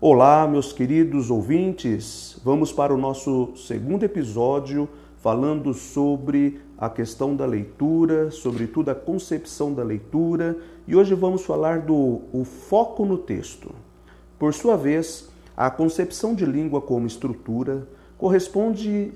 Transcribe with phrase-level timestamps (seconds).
[0.00, 2.38] Olá, meus queridos ouvintes.
[2.44, 9.74] Vamos para o nosso segundo episódio falando sobre a questão da leitura, sobretudo a concepção
[9.74, 10.56] da leitura,
[10.86, 13.74] e hoje vamos falar do o foco no texto.
[14.38, 17.84] Por sua vez, a concepção de língua como estrutura
[18.16, 19.10] corresponde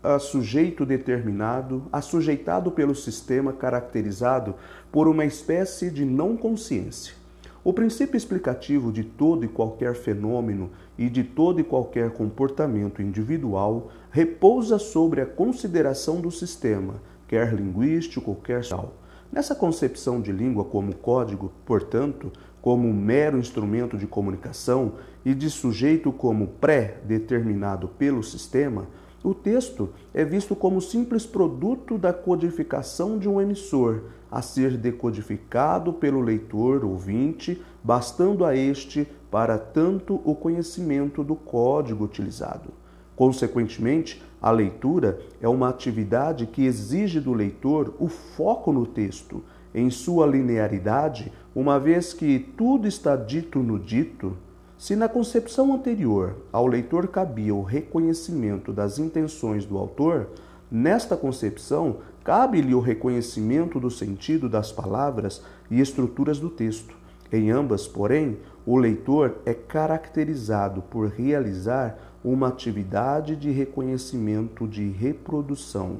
[0.00, 4.54] a sujeito determinado, assujeitado pelo sistema caracterizado
[4.92, 7.23] por uma espécie de não consciência.
[7.64, 13.90] O princípio explicativo de todo e qualquer fenômeno e de todo e qualquer comportamento individual
[14.10, 18.92] repousa sobre a consideração do sistema, quer linguístico, quer social.
[19.32, 22.30] Nessa concepção de língua como código, portanto,
[22.60, 28.86] como um mero instrumento de comunicação e de sujeito como pré-determinado pelo sistema,
[29.24, 34.02] o texto é visto como simples produto da codificação de um emissor,
[34.34, 42.04] a ser decodificado pelo leitor ouvinte, bastando a este para tanto o conhecimento do código
[42.04, 42.70] utilizado.
[43.14, 49.40] Consequentemente, a leitura é uma atividade que exige do leitor o foco no texto,
[49.72, 54.36] em sua linearidade, uma vez que tudo está dito no dito,
[54.76, 60.30] se na concepção anterior ao leitor cabia o reconhecimento das intenções do autor,
[60.70, 66.94] nesta concepção cabe-lhe o reconhecimento do sentido das palavras e estruturas do texto.
[67.32, 75.98] Em ambas, porém, o leitor é caracterizado por realizar uma atividade de reconhecimento de reprodução.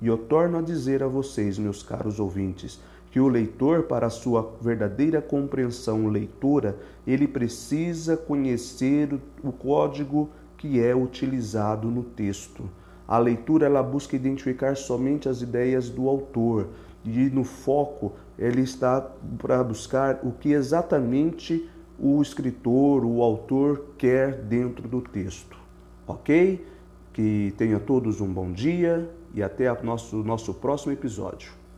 [0.00, 4.54] E eu torno a dizer a vocês, meus caros ouvintes, que o leitor, para sua
[4.60, 6.76] verdadeira compreensão leitora,
[7.06, 12.68] ele precisa conhecer o código que é utilizado no texto.
[13.06, 16.68] A leitura ela busca identificar somente as ideias do autor
[17.04, 19.00] e no foco ele está
[19.38, 25.56] para buscar o que exatamente o escritor, o autor quer dentro do texto.
[26.06, 26.66] Ok?
[27.12, 31.52] Que tenha todos um bom dia e até o nosso, nosso próximo episódio.